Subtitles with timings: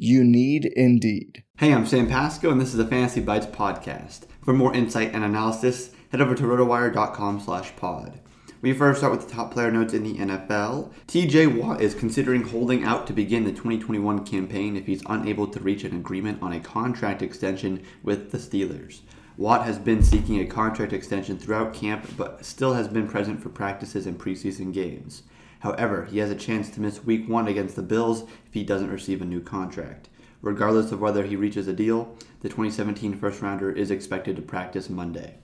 [0.00, 1.42] You need Indeed.
[1.56, 4.26] Hey, I'm Sam Pasco, and this is the Fantasy Bites podcast.
[4.44, 8.20] For more insight and analysis, head over to rotowire.com slash pod.
[8.62, 10.92] We first start with the top player notes in the NFL.
[11.08, 15.58] TJ Watt is considering holding out to begin the 2021 campaign if he's unable to
[15.58, 19.00] reach an agreement on a contract extension with the Steelers.
[19.36, 23.48] Watt has been seeking a contract extension throughout camp, but still has been present for
[23.48, 25.24] practices and preseason games.
[25.60, 28.90] However, he has a chance to miss week one against the Bills if he doesn't
[28.90, 30.08] receive a new contract.
[30.40, 34.88] Regardless of whether he reaches a deal, the 2017 first rounder is expected to practice
[34.88, 35.38] Monday.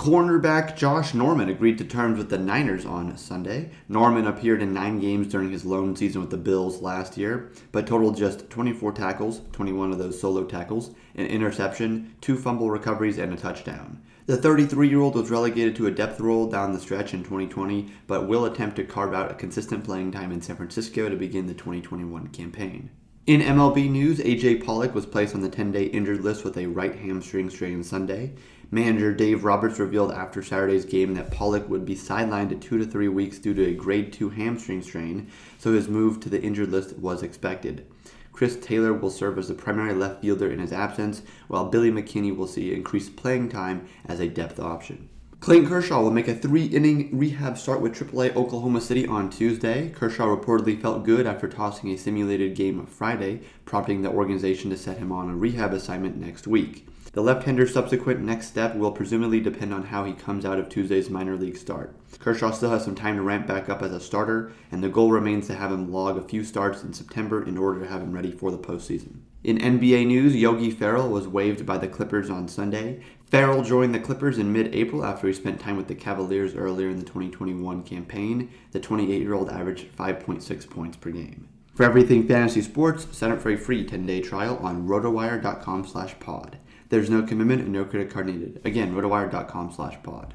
[0.00, 3.70] Cornerback Josh Norman agreed to terms with the Niners on Sunday.
[3.86, 7.86] Norman appeared in nine games during his lone season with the Bills last year, but
[7.86, 13.34] totaled just 24 tackles, 21 of those solo tackles, an interception, two fumble recoveries, and
[13.34, 14.02] a touchdown.
[14.24, 17.92] The 33 year old was relegated to a depth role down the stretch in 2020,
[18.06, 21.46] but will attempt to carve out a consistent playing time in San Francisco to begin
[21.46, 22.88] the 2021 campaign.
[23.26, 26.66] In MLB news, AJ Pollock was placed on the 10 day injured list with a
[26.66, 28.32] right hamstring strain Sunday.
[28.70, 33.08] Manager Dave Roberts revealed after Saturday's game that Pollock would be sidelined two to three
[33.08, 35.28] weeks due to a grade 2 hamstring strain,
[35.58, 37.86] so his move to the injured list was expected.
[38.32, 42.34] Chris Taylor will serve as the primary left fielder in his absence, while Billy McKinney
[42.34, 45.10] will see increased playing time as a depth option.
[45.40, 49.88] Clayton Kershaw will make a three inning rehab start with AAA Oklahoma City on Tuesday.
[49.88, 54.76] Kershaw reportedly felt good after tossing a simulated game of Friday, prompting the organization to
[54.76, 56.86] set him on a rehab assignment next week.
[57.12, 61.08] The left-hander's subsequent next step will presumably depend on how he comes out of Tuesday's
[61.08, 61.96] minor league start.
[62.18, 65.10] Kershaw still has some time to ramp back up as a starter, and the goal
[65.10, 68.12] remains to have him log a few starts in September in order to have him
[68.12, 69.20] ready for the postseason.
[69.42, 73.00] In NBA news, Yogi Ferrell was waived by the Clippers on Sunday.
[73.24, 76.90] Ferrell joined the Clippers in mid April after he spent time with the Cavaliers earlier
[76.90, 78.50] in the 2021 campaign.
[78.72, 81.48] The 28 year old averaged 5.6 points per game.
[81.74, 86.18] For everything fantasy sports, sign up for a free 10 day trial on rotowire.com slash
[86.20, 86.58] pod.
[86.90, 88.60] There's no commitment and no credit card needed.
[88.66, 90.34] Again, rotowire.com slash pod.